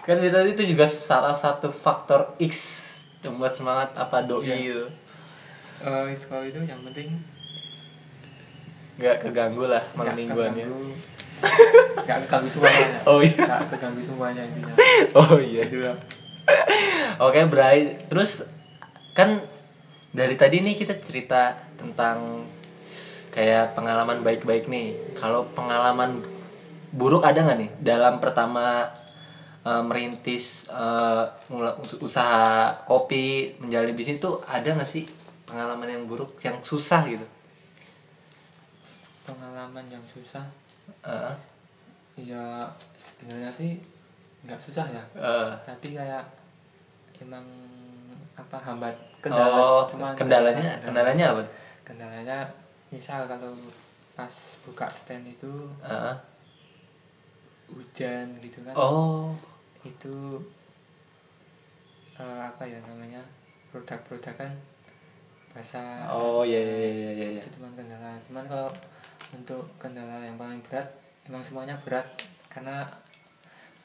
[0.00, 2.83] kan itu itu juga salah satu faktor X
[3.24, 4.56] yang buat semangat apa doi Iya.
[4.60, 4.80] itu
[5.84, 7.08] Eh, itu kalau itu yang penting
[8.94, 10.64] nggak keganggu lah malam mingguannya.
[12.06, 12.98] Nggak keganggu semuanya.
[13.04, 13.42] Oh, iya.
[13.42, 14.74] Nggak keganggu semuanya intinya.
[15.18, 15.98] oh iya Itu lah.
[17.18, 18.06] Oke, Bray.
[18.06, 18.46] Terus
[19.18, 19.42] kan
[20.14, 22.46] dari tadi nih kita cerita tentang
[23.34, 24.94] kayak pengalaman baik-baik nih.
[25.18, 26.22] Kalau pengalaman
[26.94, 28.94] buruk ada nggak nih dalam pertama
[29.64, 30.68] eh, merintis
[31.80, 35.04] us- usaha kopi menjalani bisnis itu ada nggak sih
[35.44, 37.24] pengalaman yang buruk yang susah gitu?
[39.24, 40.44] pengalaman yang susah?
[41.00, 41.32] Eh,
[42.20, 43.80] ya sebenarnya sih
[44.44, 45.00] nggak susah ya.
[45.16, 46.28] Eh, tapi kayak
[47.24, 47.44] emang
[48.36, 48.92] apa hambat
[49.32, 51.42] oh, cuma kendalanya kendalanya apa?
[51.86, 52.44] kendalanya
[52.92, 53.56] misal kalau
[54.12, 54.34] pas
[54.68, 56.14] buka stand itu Eh,
[57.72, 58.74] hujan gitu kan.
[58.76, 59.32] Oh,
[59.84, 60.40] itu
[62.16, 63.20] eh, apa ya namanya
[63.70, 64.52] produk-produk kan
[65.54, 67.26] basah oh ya ya ya ya.
[67.38, 67.40] ya.
[67.40, 68.70] itu cuma kendala cuman kalau
[69.30, 70.86] untuk kendala yang paling berat
[71.30, 72.06] emang semuanya berat
[72.50, 72.82] karena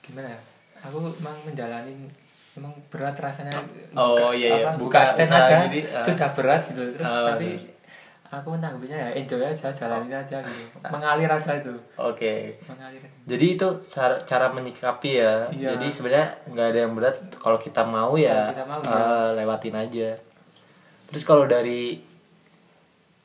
[0.01, 0.39] gimana ya
[0.81, 1.93] aku emang menjalani
[2.57, 3.53] emang berat rasanya
[3.93, 4.65] Oh, iya, iya.
[4.73, 6.03] apa, Buka buka, stand usaha aja jadi, ah.
[6.03, 7.78] sudah berat gitu terus Oh, tapi iya.
[8.29, 12.61] Aku menanggapinya ya enjoy aja jalanin aja gitu mengalir aja itu Oke.
[12.63, 13.17] mengalir aja.
[13.25, 15.49] Jadi itu cara, cara menyikapi ya.
[15.49, 15.73] Iya.
[15.73, 20.13] Jadi sebenarnya nggak ada yang berat kalau kita mau ya, kita mau, eh, lewatin aja.
[21.07, 21.97] Terus kalau dari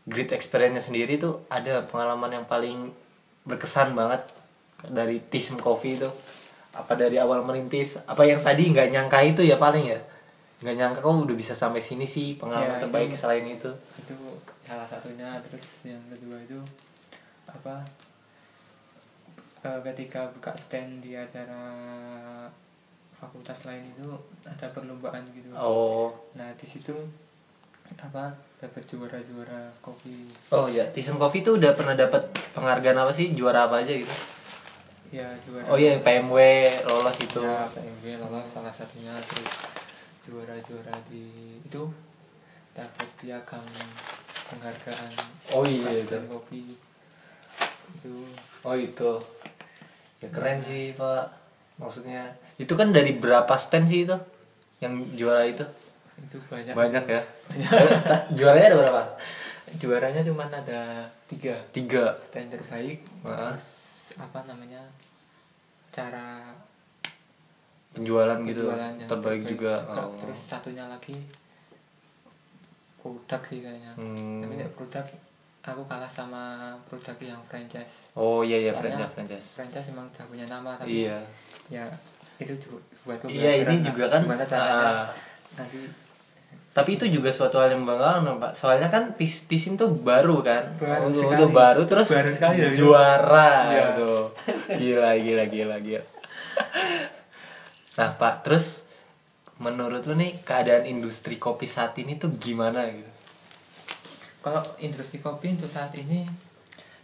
[0.05, 2.93] great experience sendiri tuh ada pengalaman yang paling
[3.43, 4.21] berkesan banget
[4.85, 6.09] dari Tism Coffee itu
[6.73, 10.01] apa dari awal merintis apa yang tadi nggak nyangka itu ya paling ya
[10.61, 14.13] nggak nyangka kok udah bisa sampai sini sih pengalaman Ya, terbaik itu- selain itu itu
[14.65, 16.57] salah satunya terus yang kedua itu
[17.45, 17.85] apa
[19.61, 21.61] eh, ketika buka stand di acara
[23.21, 24.09] fakultas lain itu
[24.45, 25.49] ada perlombaan gitu.
[25.57, 26.13] Oh.
[26.37, 26.93] Nah di situ
[28.01, 30.29] apa dapat juara-juara kopi.
[30.53, 33.37] Oh ya Tism Coffee tuh udah pernah dapat penghargaan apa sih?
[33.37, 34.15] Juara apa aja gitu?
[35.13, 35.69] Ya juara.
[35.69, 36.37] Oh iya PMW
[36.89, 37.41] lolos itu.
[37.45, 39.69] ya PMW lolos salah satunya terus
[40.25, 41.83] juara-juara di itu
[42.73, 43.63] dapat piagam
[44.47, 45.11] penghargaan
[45.51, 46.07] Oh iya itu.
[46.07, 46.61] stand kopi
[47.95, 48.15] itu
[48.61, 49.13] Oh itu.
[50.19, 51.25] Ya keren sih Pak.
[51.77, 54.17] Maksudnya itu kan dari berapa stand sih itu
[54.79, 55.65] yang juara itu?
[56.17, 57.23] itu banyak Banyak ya.
[58.01, 59.03] Ta- Juaranya ada berapa?
[59.75, 62.15] juaranya cuma ada tiga Tiga.
[62.21, 63.67] stand terbaik terus
[64.15, 64.79] apa namanya
[65.91, 66.55] cara
[67.91, 68.67] Penjualan gitu.
[68.67, 69.75] penjualan yang Terbaik juga.
[69.85, 70.15] Oh.
[70.17, 71.15] terus satunya lagi
[73.05, 74.41] produk sih kayaknya Hmm.
[74.41, 75.05] tapi nek produk
[75.63, 76.43] aku kalah sama
[76.83, 79.47] produk yang franchise Oh iya iya Soalnya franchise franchise.
[79.55, 81.21] franchise emang udah punya nama tapi Iya.
[81.71, 81.85] ya
[82.37, 85.09] itu juga buat Iya, ini juga kan, gimana caranya ah.
[85.55, 85.85] nanti
[86.75, 88.51] Tapi itu juga suatu hal yang membanggakan Pak.
[88.53, 90.75] Soalnya kan tis tisim tuh baru kan.
[90.75, 91.39] Baru Oh, sekali.
[91.39, 93.87] Itu baru terus Baru sekali ya, juara Iya.
[93.95, 94.27] tuh.
[94.75, 96.03] Gila gila gila gila.
[97.95, 98.83] Nah, Pak, terus
[99.57, 103.11] menurut lu nih keadaan industri kopi saat ini tuh gimana gitu?
[104.41, 106.27] kalau industri kopi untuk saat ini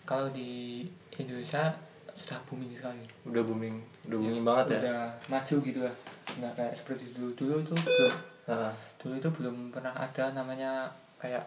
[0.03, 0.83] kalau di
[1.15, 1.71] Indonesia
[2.11, 4.79] sudah booming sekali Udah booming, udah booming banget ya.
[4.83, 5.95] udah maju gitu lah
[6.33, 11.45] nggak kayak seperti dulu dulu itu belum Nah, dulu itu belum pernah ada namanya kayak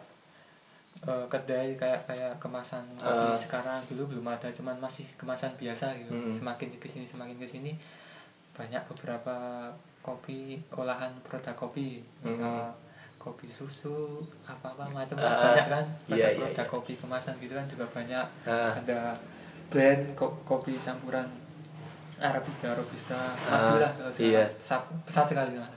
[1.04, 3.36] eh, kedai kayak kayak kemasan kopi Ah.
[3.36, 6.32] sekarang dulu belum ada cuman masih kemasan biasa gitu Hmm.
[6.32, 7.76] semakin ke sini semakin ke sini
[8.56, 9.36] banyak beberapa
[10.04, 10.40] kopi
[10.70, 12.76] olahan produk kopi misal
[13.16, 15.24] kopi susu apa apa macam Hmm.
[15.26, 18.76] Ah, banyak kan iya, produk iya, produk kopi kemasan gitu kan juga banyak Ah.
[18.76, 19.16] ada
[19.68, 21.24] blend ko- kopi campuran
[22.20, 24.30] arabica robusta maju Ah, lah kalau sekarang.
[24.30, 24.44] iya.
[24.54, 25.72] pesat, pesat sekali lah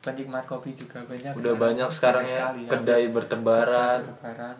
[0.00, 4.00] penikmat kopi juga banyak udah banyak sekarang ya sekali, kedai bertebaran.
[4.02, 4.56] bertebaran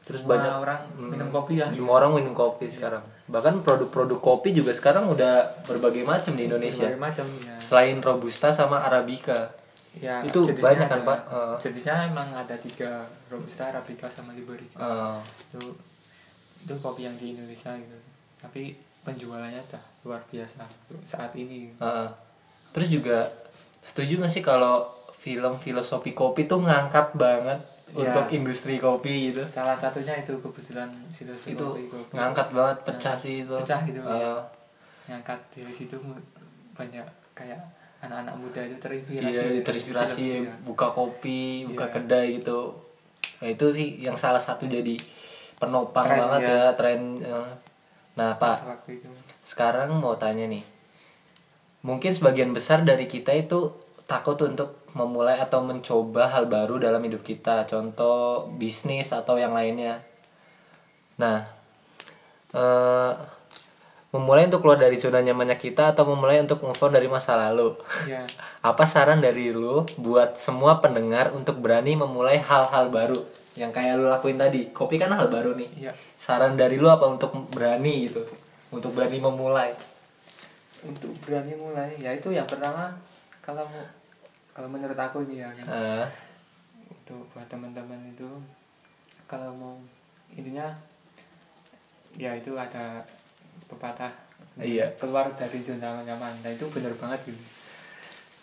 [0.00, 1.10] Terus Semua banyak orang Hmm.
[1.12, 3.04] minum kopi ya Semua orang minum kopi sekarang.
[3.30, 6.90] Bahkan produk-produk kopi juga sekarang udah berbagai macam di Indonesia.
[6.90, 9.54] berbagai macam ya Selain robusta sama arabica.
[9.96, 11.18] ya Itu banyak kan, Pak?
[11.26, 11.56] Eh.
[11.60, 15.62] jenisnya emang ada tiga robusta arabica sama liberica Eh, itu
[16.60, 17.98] itu kopi yang di Indonesia gitu
[18.36, 20.62] tapi penjualannya udah luar biasa
[21.02, 22.08] saat ini eh.
[22.70, 23.26] Terus juga
[23.80, 27.58] setuju gak sih kalau film filosofi kopi tuh ngangkat banget
[27.92, 28.06] Ya.
[28.06, 29.42] untuk industri kopi gitu?
[29.44, 32.12] salah satunya itu kebetulan filosofi Itu kopi, kopi.
[32.14, 33.18] ngangkat banget, pecah Ngangkat.
[33.18, 33.54] sih itu.
[33.56, 34.34] Pecah gitu, Eh, iya.
[35.06, 35.96] ngangkat dari situ
[36.70, 37.60] banyak kayak
[38.00, 40.54] anak-anak muda itu terinspirasi Iya, terinspirasi film, iya.
[40.62, 41.92] buka kopi, buka Iya.
[41.92, 42.60] kedai gitu.
[43.36, 44.94] Nah, itu sih yang salah satu jadi
[45.56, 46.48] penopang Tren, banget ya.
[46.48, 47.00] ya, tren.
[48.12, 48.86] Nah, Pak,
[49.40, 50.64] sekarang mau tanya nih.
[51.80, 53.72] Mungkin sebagian besar dari kita itu
[54.04, 57.66] takut untuk memulai atau mencoba hal baru dalam hidup kita.
[57.66, 60.02] Contoh bisnis atau yang lainnya.
[61.20, 61.46] Nah,
[62.54, 63.12] eh,
[64.10, 67.78] memulai untuk keluar dari zona nyamannya kita atau memulai untuk move on dari masa lalu?
[68.10, 68.26] Ya.
[68.70, 73.22] Apa saran dari lu buat semua pendengar untuk berani memulai hal-hal baru
[73.54, 74.74] yang kayak lu lakuin tadi?
[74.74, 75.70] Kopi kan hal baru nih.
[75.78, 75.92] Ya.
[76.18, 78.26] Saran dari lu apa untuk berani gitu?
[78.74, 79.70] Untuk berani memulai?
[80.80, 82.96] Untuk berani mulai ya itu yang pertama
[83.44, 83.68] kalau
[84.60, 86.04] kalau menurut aku ini ya kan, Ah,
[86.84, 88.28] untuk buat teman-teman itu
[89.24, 89.80] kalau mau
[90.36, 90.68] intinya
[92.20, 93.00] ya itu ada
[93.64, 94.12] pepatah.
[94.60, 94.92] Iya.
[95.00, 96.36] keluar dari zona nyaman.
[96.44, 97.40] Nah itu benar banget gitu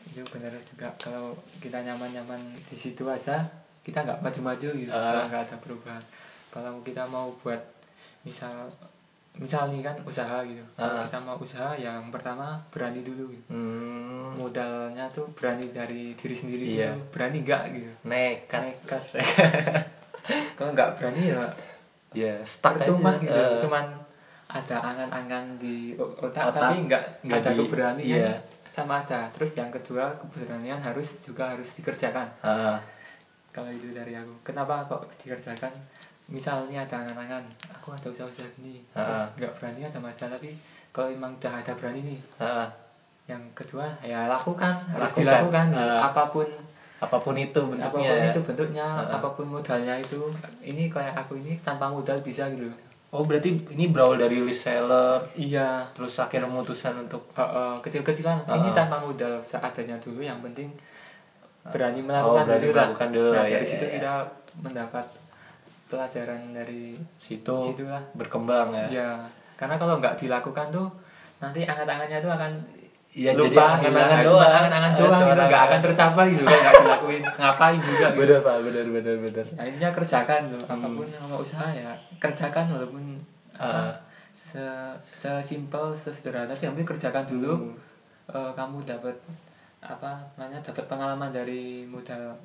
[0.07, 0.89] itu benar juga.
[0.97, 3.43] Kalau kita nyaman-nyaman di situ aja
[3.85, 4.89] kita nggak maju-maju gitu.
[4.89, 6.03] Kalau nggak ada perubahan.
[6.49, 7.61] Kalau kita mau buat
[8.25, 8.65] misal
[9.37, 10.59] misal nih kan usaha gitu.
[10.73, 11.03] Kalau Ah.
[11.03, 13.45] kita mau usaha yang pertama berani dulu gitu.
[13.47, 16.91] hmm, modalnya tuh berani dari diri sendiri Iya.
[16.91, 17.01] dulu.
[17.11, 17.91] Berani nggak gitu?
[18.03, 18.61] Nekat.
[18.63, 19.01] Nekat.
[20.57, 21.45] Kalau nggak berani ya
[22.11, 22.89] ya stuck aja.
[22.89, 23.29] gitu.
[23.29, 23.85] Eh, cuman
[24.47, 28.19] ada angan-angan di otak, Otak, tapi nggak nggak ada keberanian.
[28.23, 28.35] iya.
[28.67, 29.25] sama aja.
[29.31, 32.29] Terus yang kedua keberanian harus juga harus dikerjakan.
[32.39, 32.77] Ah,
[33.49, 34.29] kalau itu dari aku.
[34.43, 35.73] Kenapa kok dikerjakan?
[36.27, 37.41] Misalnya ada angan-angan
[37.87, 39.31] aku ada usaha-usaha gini terus Ah.
[39.39, 40.51] nggak berani aja aja tapi
[40.91, 42.67] kalau emang udah ada berani nih ah.
[43.23, 45.23] yang kedua ya lakukan harus Lakukan.
[45.23, 46.11] dilakukan Ah.
[46.11, 46.47] apa pun
[46.99, 48.27] apa pun itu bentuknya apa pun ya.
[48.27, 49.15] itu bentuknya Ah.
[49.15, 50.19] apa pun modalnya itu
[50.59, 52.67] ini kayak aku ini tanpa modal bisa gitu
[53.07, 58.59] oh berarti ini berawal dari reseller iya terus akhirnya memutuskan untuk Uh, uh, kecil-kecilan Uh,
[58.59, 58.75] ini uh.
[58.75, 60.67] tanpa modal seadanya dulu yang penting
[61.67, 63.93] berani Oh, melakukan berani dulu melakukan dulu, nah ya, dari ya, situ ya.
[63.95, 64.11] kita
[64.59, 65.05] mendapat
[65.87, 69.09] pelajaran dari situ situlah berkembang ya ya
[69.55, 70.87] karena kalau nggak dilakukan tuh
[71.37, 72.51] nanti angan-angannya tuh akan
[73.09, 74.21] Iya, jadi lupa angan-angan hilang.
[74.21, 74.29] doang.
[74.29, 78.19] cuma angan-angan Eh, doang gitu nggak akan tercapai gitu kalau nggak dilakuin ngapain juga gitu
[78.19, 80.73] bener pak bener bener bener nah intinya kerjakan tuh Hmm.
[80.75, 83.03] apa pun yang mau usaha ya kerjakan walaupun
[83.55, 83.97] apa,
[84.29, 84.61] se
[85.09, 87.73] sesimpel sesederhana sih penting kerjakan dulu Hmm.
[88.29, 89.15] Eh, kamu dapat
[89.79, 92.35] apa namanya dapat pengalaman dari modal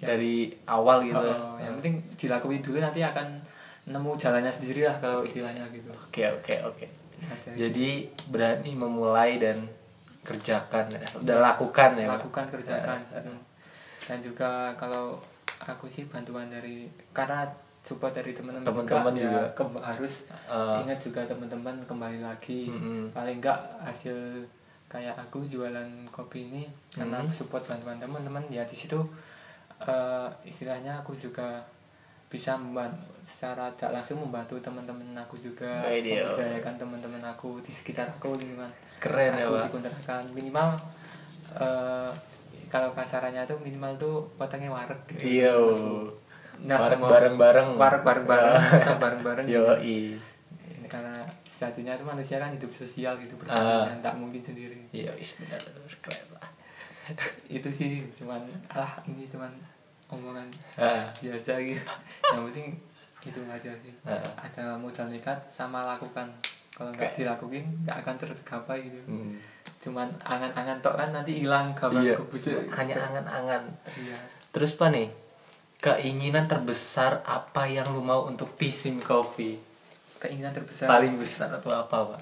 [0.00, 0.34] ya, dari
[0.66, 3.38] awal gitu eh, yang penting dilakuin dulu nanti akan
[3.86, 6.86] nemu jalannya sendiri lah kalau istilahnya gitu oke oke oke
[7.20, 7.88] Nah, dari jadi
[8.26, 9.60] berani memulai dan
[10.20, 12.16] kerjakan ya udah lakukan ya Pak?
[12.18, 13.40] lakukan kerjakan Hmm.
[14.02, 15.20] dan juga kalau
[15.60, 17.44] aku sih bantuan dari karena
[17.78, 19.36] support dari teman-teman juga, juga.
[19.36, 20.14] ya, ke- harus
[20.46, 23.12] Eh, ingat juga teman-teman kembali lagi Mm-mm.
[23.12, 24.16] paling enggak hasil
[24.86, 27.22] kayak aku jualan kopi ini karena Mm.
[27.22, 28.96] aku support bantuan teman-teman ya di situ
[29.82, 31.60] eh, istilahnya aku juga
[32.26, 38.32] bisa membantu secara tidak langsung membantu teman-teman aku juga memberdayakan teman-teman aku di sekitar aku
[38.34, 39.64] lingkungan keren ya aku pak.
[39.66, 40.22] dikontrakan.
[40.30, 40.68] Minimal
[41.56, 42.10] eh,
[42.66, 45.20] kalau kasarannya tuh minimal tuh potongnya wareg gitu.
[45.20, 45.50] iya
[46.60, 50.14] Nggak bareng mau- bareng bareng wareg bareng bareng susah bareng bareng yo gitu.
[50.86, 53.58] karena sejatinya itu manusia kan hidup sosial gitu Ah.
[53.88, 54.78] berdampingan tak mungkin sendiri.
[54.90, 56.46] Iya benar benar keren lah.
[57.48, 59.50] Itu sih cuman alah ini cuman
[60.10, 60.48] omongan.
[60.76, 61.82] Ah, biasa gitu.
[62.34, 62.68] Yang penting
[63.20, 63.94] itu aja sih.
[64.04, 64.24] Ah.
[64.40, 66.26] ada modal nekat sama lakukan.
[66.72, 69.00] Kalau nggak dilakuin nggak akan tergapai gitu.
[69.06, 69.36] Hmm.
[69.80, 72.16] cuman angan-angan tok kan nanti hilang kabar iya.
[72.16, 72.68] kebusuk.
[72.72, 73.64] Hanya angan-angan.
[73.96, 74.18] Iya.
[74.52, 75.08] Terus pak nih?
[75.80, 79.56] Keinginan terbesar apa yang lu mau untuk Pisim Coffee?
[80.20, 80.84] Keinginan terbesar.
[80.84, 82.20] Paling besar atau apa pak?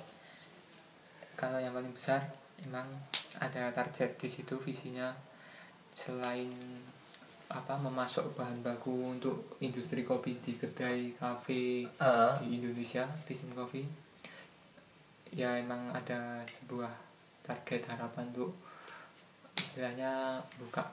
[1.35, 2.23] Kalau yang paling besar
[2.63, 2.87] emang
[3.39, 5.11] ada target di situ visinya.
[5.95, 6.51] Selain
[7.49, 12.37] apa memasok bahan baku untuk industri kopi di kedai kafe Ah.
[12.37, 13.89] di Indonesia Pisim Coffee
[15.33, 16.93] ya emang ada sebuah
[17.41, 18.53] target harapan untuk
[19.57, 20.85] istilahnya buka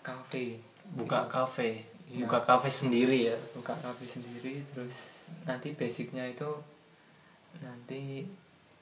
[0.00, 0.58] kafe
[0.94, 2.26] buka kafe Iya.
[2.26, 6.50] buka kafe sendiri ya buka kafe sendiri terus nanti basicnya itu
[7.62, 8.26] nanti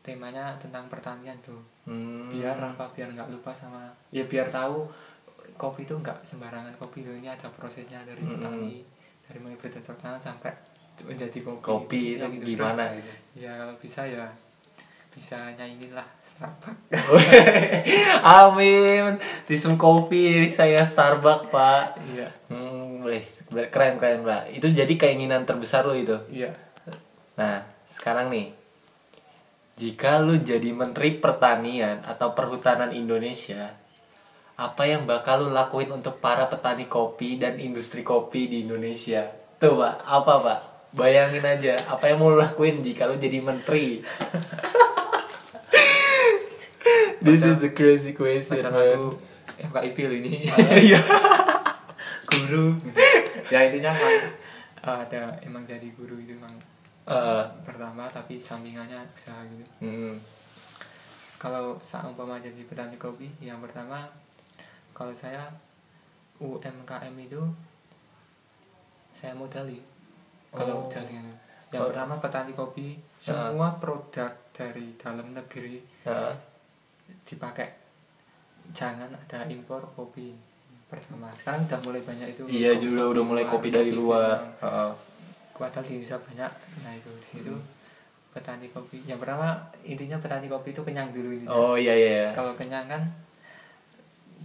[0.01, 2.33] temanya tentang pertanian tuh hmm.
[2.33, 4.89] biar apa biar nggak lupa sama ya biar tahu
[5.59, 8.81] kopi itu nggak sembarangan kopi loh ini ada prosesnya dari petani
[9.21, 10.55] dari mulai bercocok tanam sampai
[11.01, 12.45] menjadi kopi kopi Ya itu gitu.
[12.55, 14.27] gimana Terus, gitu ya kalau bisa ya
[15.09, 16.95] bisa nyaingin lah Starbucks
[18.39, 19.19] Amin.
[19.45, 21.99] Tisum kopi saya Starbucks pak.
[22.07, 23.03] iya Hmm,
[23.69, 24.47] keren keren pak.
[24.51, 26.15] Itu jadi keinginan terbesar lo itu.
[26.31, 26.55] iya
[27.35, 28.55] Nah sekarang nih,
[29.75, 33.75] jika lu jadi Menteri Pertanian atau Perhutanan Indonesia,
[34.59, 39.23] apa yang bakal lu lakuin untuk para petani kopi dan industri kopi di Indonesia?
[39.63, 40.59] Tuh pak, apa pak?
[40.99, 44.03] Bayangin aja, apa yang mau lu lakuin jika lu jadi menteri?
[47.23, 48.95] This is the crazy question, padahal man.
[48.95, 49.11] aku
[49.59, 50.33] FKIP loh ini
[50.87, 51.01] Iya.
[52.31, 52.79] guru
[53.51, 54.17] ya intinya emang
[54.87, 56.55] eh, ada emang jadi guru itu emang
[57.09, 60.13] Eh, pertama tapi sampingannya usaha gitu hmm.
[61.41, 64.05] kalau seumpama jadi petani kopi yang pertama
[64.99, 65.47] kalau saya
[66.37, 67.39] UMKM itu
[69.11, 69.79] saya modali.
[70.49, 70.89] Kalau Oh.
[70.89, 71.39] jaringan itu.
[71.69, 71.93] yang Oh.
[71.93, 76.33] pertama petani kopi semua produk dari dalam negeri Eh,
[77.23, 77.69] dipakai.
[78.71, 80.33] Jangan ada impor kopi
[80.87, 81.29] pertama.
[81.31, 82.49] Sekarang udah mulai banyak itu.
[82.49, 84.41] Iya kopi- juga udah mulai kopi dari luar.
[84.59, 84.91] Heeh.
[85.53, 86.53] padahal di Indonesia banyak.
[86.81, 87.55] Nah itu di situ
[88.31, 89.03] petani kopi.
[89.03, 89.49] Yang pertama
[89.83, 92.31] intinya petani kopi itu kenyang dulu ini oh iya iya.
[92.31, 93.03] Kalau kenyang kan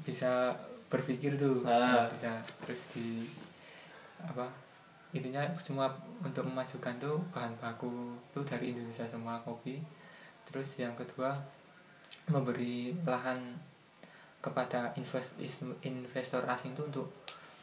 [0.03, 0.53] bisa
[0.91, 2.05] berpikir tuh Ah.
[2.11, 3.25] bisa terus di
[4.21, 4.45] apa
[5.13, 5.89] intinya semua
[6.25, 9.77] untuk memajukan tuh bahan baku tuh dari Indonesia semua kopi.
[10.49, 11.37] Terus yang kedua
[12.33, 13.37] memberi lahan
[14.41, 15.37] kepada invest,
[15.85, 17.07] investor asing tuh untuk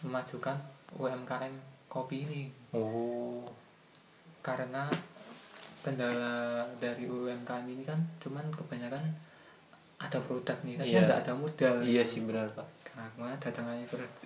[0.07, 0.57] memajukan
[0.97, 1.53] UMKM
[1.91, 2.43] kopi ini.
[2.71, 3.45] Oh.
[4.41, 4.87] Karena
[5.83, 9.03] kendala dari UMKM ini kan cuman kebanyakan
[10.01, 11.01] ada produk nih tapi Iya.
[11.05, 13.81] nggak ada modal iya sih benar pak Nah, kemudian datangnya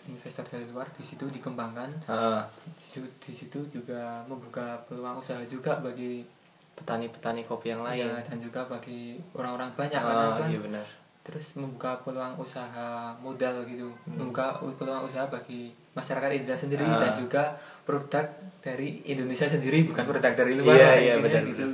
[0.04, 2.40] investor dari luar di situ dikembangkan Heeh.
[2.72, 6.26] di situ, di situ juga membuka peluang usaha juga bagi
[6.74, 10.87] petani-petani kopi yang lain ya, dan juga bagi orang-orang banyak Ah, karena kan iya benar
[11.22, 16.94] terus membuka peluang usaha modal gitu membuka peluang usaha bagi masyarakat Indonesia sendiri Hmm.
[16.94, 17.00] Ah.
[17.00, 17.42] dan juga
[17.84, 18.26] produk
[18.58, 21.64] dari Indonesia sendiri bukan produk dari luar Iya, lah, iya, intinya benar, gitu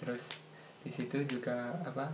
[0.00, 0.24] terus
[0.80, 2.08] di situ juga apa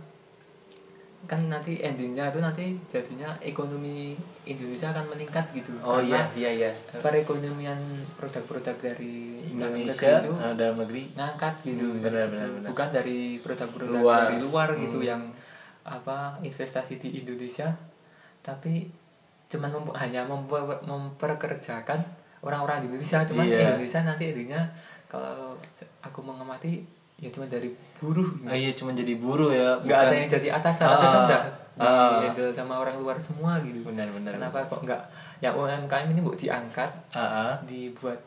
[1.27, 6.49] kan nanti endingnya tuh nanti jadinya ekonomi Indonesia akan meningkat gitu oh iya karena iya
[6.57, 7.75] iya perekonomian
[8.15, 9.13] produk-produk dari
[9.45, 12.67] Indonesia itu eh, dalam negeri ngangkat gitu Hmm, benar, benar, benar.
[12.67, 14.19] bukan dari produk-produk Luar.
[14.25, 15.09] dari luar gitu Hmm.
[15.09, 15.21] yang
[15.83, 17.75] apa investasi di Indonesia
[18.39, 18.87] tapi
[19.47, 21.99] cuman mem- hanya memper- memperkerjakan
[22.39, 23.59] orang-orang di Indonesia cuman Iya.
[23.67, 24.63] Indonesia nanti intinya
[25.05, 25.55] kalau
[25.99, 26.83] aku mengamati
[27.17, 28.45] ya cuma dari buruh gitu.
[28.45, 31.41] Ah, iya cuma jadi buruh ya nggak ada yang jadi atasan Ah, atasan udah
[31.77, 32.21] ah.
[32.21, 35.01] di sama orang luar semua gitu benar benar kenapa kok nggak
[35.41, 37.53] yang UMKM ini bu diangkat Ah, ah.
[37.65, 38.17] dibuat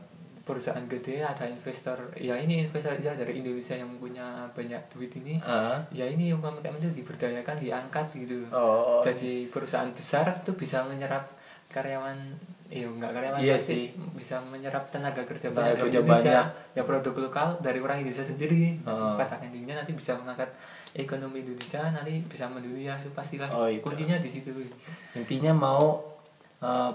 [0.42, 5.38] perusahaan gede ada investor ya ini investor ya dari Indonesia yang punya banyak duit ini
[5.38, 5.78] Ah.
[5.90, 11.30] ya ini UMKM itu diberdayakan diangkat gitu oh jadi perusahaan besar tuh bisa menyerap
[11.70, 12.18] karyawan
[12.70, 13.84] ya enggak karyawan Iya pasti sih.
[14.14, 16.46] bisa menyerap tenaga kerja Tenaga banyak dari kerja Indonesia banyak.
[16.72, 19.12] ya produk lokal dari orang Indonesia sendiri Heeh.
[19.16, 20.54] pada endingnya nanti bisa mengangkat
[20.92, 23.82] ekonomi Indonesia nanti bisa mendunia itu pastilah Oh, itu.
[23.82, 24.54] kuncinya di situ
[25.12, 25.98] intinya mau
[26.58, 26.92] eh,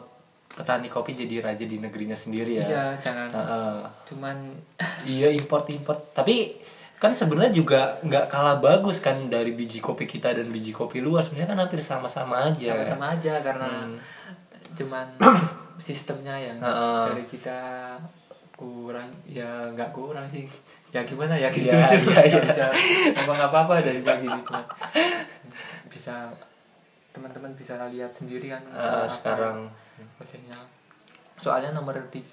[0.47, 3.83] petani kopi jadi raja di negerinya sendiri ya iya jangan ah.
[4.05, 4.55] cuman
[5.11, 6.55] iya import import tapi
[6.95, 11.21] kan sebenarnya juga nggak kalah bagus kan dari biji kopi kita dan biji kopi luar
[11.21, 13.99] sebenarnya kan hampir sama-sama aja sama-sama aja karena Hmm.
[14.75, 15.07] cuman
[15.79, 17.03] sistemnya yang Heeh.
[17.11, 17.59] dari kita
[18.55, 20.47] kurang ya nggak kurang sih.
[20.95, 21.51] Ya gimana ya?
[21.51, 21.67] Gitu.
[21.67, 22.39] Iya, iya, Nggak iya.
[22.39, 22.65] bisa
[23.19, 24.53] ngomong apa apa dari kayak gitu.
[25.91, 26.31] Bisa
[27.11, 29.67] teman-teman bisa lihat sendiri kan apa sekarang.
[30.15, 30.59] Prosesnya
[31.39, 32.23] soalnya nomor di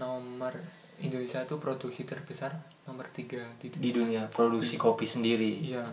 [0.00, 0.56] nomor
[1.04, 2.52] Indonesia itu produksi terbesar
[2.88, 5.68] nomor tiga di di dunia produksi kopi sendiri.
[5.68, 5.84] Iya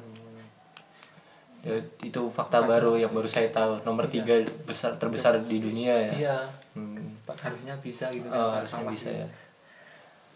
[1.60, 3.84] Ya, itu fakta baru yang baru saya tahu.
[3.84, 6.12] Nomor tiga besar terbesar di dunia ya.
[6.15, 6.38] Iya.
[6.72, 7.19] Hmm.
[7.28, 9.28] Harusnya bisa gitu Oh, kan, harusnya bisa ya.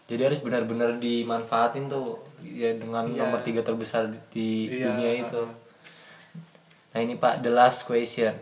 [0.04, 3.24] Jadi harus benar-benar dimanfaatin tuh ya dengan Iya.
[3.24, 4.92] nomor tiga terbesar di Iya.
[4.92, 5.42] dunia itu.
[6.92, 8.36] Nah ini pak the last question.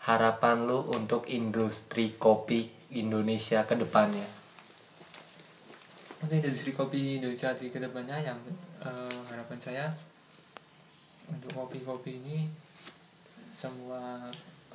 [0.00, 4.26] Harapan lu untuk industri kopi Indonesia ke depannya?
[6.18, 8.36] Untuk industri kopi Indonesia di ke depannya yang
[8.82, 9.86] eh, harapan saya
[11.30, 12.38] untuk kopi-kopi ini
[13.50, 14.28] semua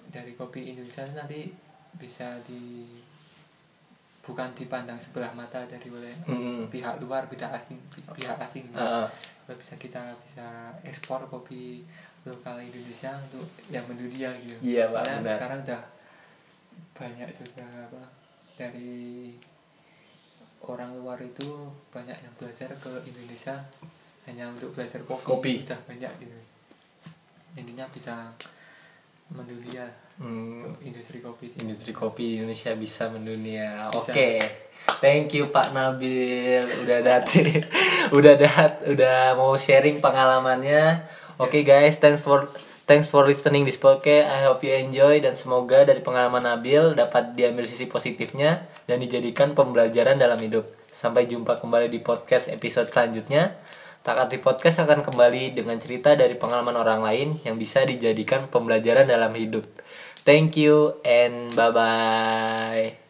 [0.10, 1.50] dari kopi Indonesia nanti
[1.96, 2.86] bisa di
[4.22, 6.66] bukan dipandang sebelah mata dari oleh Mm-mm.
[6.68, 7.78] pihak luar pihak asing
[8.14, 11.86] pihak asing Kalau bisa kita bisa ekspor kopi
[12.26, 15.34] lokal Indonesia untuk yang mendunia gitu Iya, Pak, Karena benar.
[15.38, 15.84] sekarang udah
[16.98, 18.04] banyak juga apa
[18.58, 19.36] dari
[20.66, 23.54] orang luar itu banyak yang belajar ke Indonesia
[24.26, 25.54] hanya untuk belajar kopi, Kopi.
[25.66, 26.38] udah banyak gitu.
[27.56, 28.34] Intinya bisa
[29.32, 29.86] mendunia
[30.22, 31.54] hmm, industri kopi.
[31.54, 33.90] Di- industri kopi di Indonesia bisa mendunia.
[33.94, 34.38] Oke.
[35.02, 36.62] Thank you Pak Nabil.
[36.62, 37.50] Udah datang
[38.18, 41.06] udah dat udah mau sharing pengalamannya.
[41.42, 41.98] Oke guys.
[41.98, 42.50] Thanks for
[42.86, 44.30] Thanks for listening this podcast.
[44.30, 45.18] I hope you enjoy.
[45.18, 50.70] Dan semoga dari pengalaman Nabil dapat diambil sisi positifnya dan dijadikan pembelajaran dalam hidup.
[50.94, 53.58] Sampai jumpa kembali di podcast episode selanjutnya.
[54.06, 59.34] Takati Podcast akan kembali dengan cerita dari pengalaman orang lain yang bisa dijadikan pembelajaran dalam
[59.34, 59.66] hidup.
[60.22, 63.05] Thank you and bye bye.